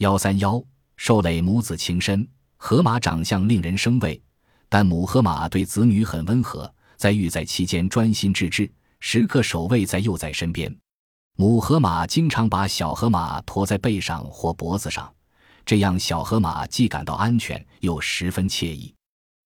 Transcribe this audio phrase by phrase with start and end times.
[0.00, 0.58] 幺三幺，
[0.96, 4.18] 受累母子情深，河马长相令人生畏，
[4.66, 10.74] 但母河马对子女很温和，在育崽期间专心致志，时刻守卫在幼崽身边。
[11.36, 15.12] 母河马经常把小河马驮在背上或脖子上，
[15.66, 18.94] 这样小河马既感到安全，又十分惬意。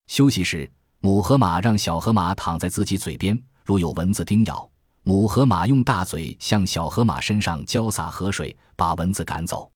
[0.07, 4.71] 休息时，母河马让小河马躺在自己嘴边，如有蚊子叮咬，
[5.03, 9.69] 母河马用大嘴向小河马身上浇洒河水，把蚊子赶走。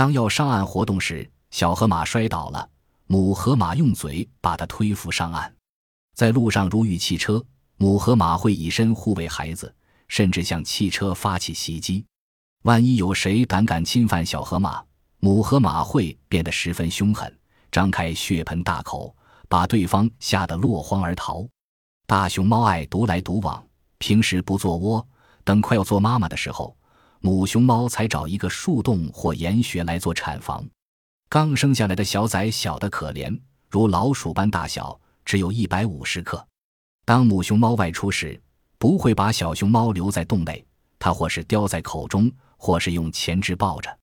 [0.00, 2.66] 当要上岸活动时，小河马摔倒了，
[3.06, 5.54] 母河马用嘴把它推扶上岸。
[6.14, 7.44] 在路上如遇汽车，
[7.76, 9.74] 母河马会以身护卫孩子，
[10.08, 12.02] 甚至向汽车发起袭击。
[12.62, 14.82] 万一有谁胆敢侵犯小河马，
[15.18, 17.38] 母河马会变得十分凶狠，
[17.70, 19.14] 张开血盆大口，
[19.50, 21.46] 把对方吓得落荒而逃。
[22.06, 23.62] 大熊猫爱独来独往，
[23.98, 25.06] 平时不做窝，
[25.44, 26.74] 等快要做妈妈的时候。
[27.20, 30.66] 母熊猫才找一个树洞或岩穴来做产房。
[31.28, 33.38] 刚生下来的小崽小得可怜，
[33.68, 36.44] 如老鼠般大小，只有一百五十克。
[37.04, 38.40] 当母熊猫外出时，
[38.78, 40.64] 不会把小熊猫留在洞内，
[40.98, 43.94] 它或是叼在口中，或是用前肢抱着。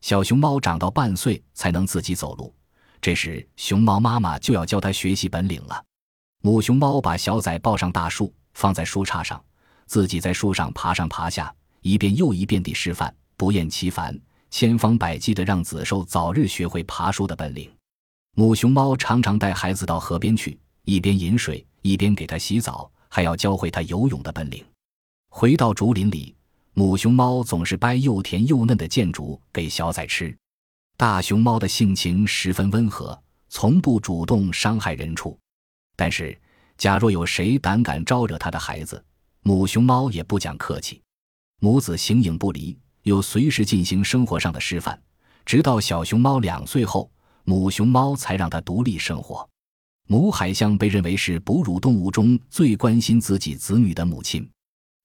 [0.00, 2.54] 小熊猫长到半岁才能自己走路，
[3.00, 5.84] 这时熊猫妈妈就要教它学习本领了。
[6.40, 9.42] 母熊猫把小崽抱上大树，放在树杈上，
[9.86, 11.54] 自己在树上爬上爬下。
[11.84, 14.18] 一遍又一遍地示范，不厌其烦，
[14.50, 17.70] 千方百计地让子兽早日学会爬树的本领。
[18.34, 24.64] 母熊猫常常带孩子到河边去，一边饮水，一边给它洗澡，还要教会它游泳的本领。
[25.28, 26.34] 回到竹林里，
[26.72, 30.34] 母熊猫总是掰又甜又嫩的箭竹给小崽吃。
[30.96, 35.38] 大熊猫的性情十分温和，从不主动伤害人畜。
[35.96, 36.34] 但是，
[36.78, 39.04] 假若有谁胆敢招惹它的孩子，
[39.42, 41.02] 母熊猫也不讲客气。
[41.60, 45.00] 母子形影不离，又随时进行生活上的示范，
[45.46, 47.10] 直到小熊猫两岁后，
[47.44, 49.48] 母熊猫才让它独立生活。
[50.06, 54.46] 母海象被认为是哺乳动物中最关心自己子女的母亲。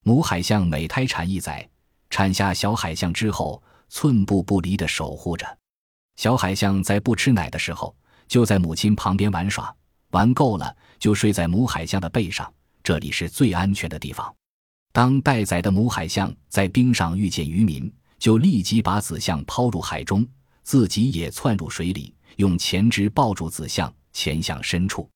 [0.04, 1.66] 母海象每胎产一崽，
[2.10, 5.58] 产下小海象之后，寸步不离地守护着。
[6.18, 7.96] 小海象在不吃奶的时候，
[8.28, 9.74] 就在母亲旁边玩耍，
[10.12, 14.36] 玩够了就睡在母海象的背上，这里是最安全的地方。
[15.00, 20.28] 当待宰的母海象在冰上遇见渔民，就立即把子象抛入海中，
[20.62, 25.10] 自己也窜入水里，用前肢抱住子象，潜向深处。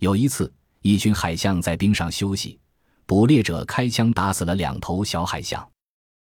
[0.00, 0.52] 有一次，
[0.82, 2.58] 一群海象在冰上休息，
[3.06, 5.64] 捕猎者开枪打死了两头小海象。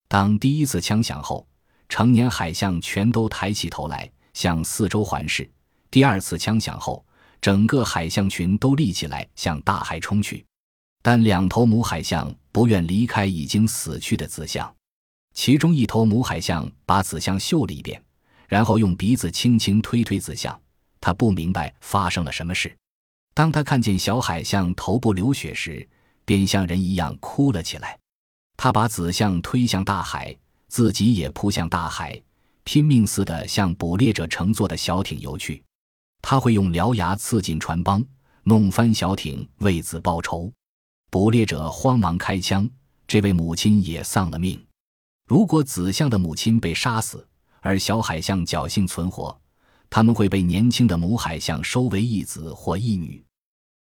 [0.07, 1.47] 当第一次枪响后，
[1.87, 5.49] 成年海象全都抬起头来，向四周环视。
[5.89, 7.03] 第二次枪响后，
[7.41, 10.45] 整个海象群都立起来，向大海冲去。
[11.11, 14.71] 但两头母海象不愿离开已经死去的子象，
[15.33, 17.99] 其中一头母海象把子象嗅了一遍，
[18.47, 20.61] 然后用鼻子轻轻推推子象。
[21.01, 22.77] 他不明白发生了什么事。
[23.33, 25.89] 当他看见小海象头部流血时，
[26.25, 27.97] 便像人一样哭了起来。
[28.55, 30.37] 他把子象推向大海，
[30.67, 32.21] 自己也扑向大海，
[32.63, 35.63] 拼命似的向捕猎者乘坐的小艇游去。
[36.21, 38.05] 他会用獠牙刺进船帮，
[38.43, 40.53] 弄翻小艇，为子报仇。
[41.11, 42.69] 捕猎者慌忙开枪，
[43.07, 44.63] 这位母亲也丧了命。
[45.25, 47.27] 如果子象的母亲被杀死，
[47.61, 49.35] 而小海象侥幸存活，
[49.89, 53.23] 他们会被年轻的母海象收为义子或义女。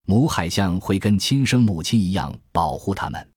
[0.06, 3.30] 母海象会跟亲生母亲一样保护他们。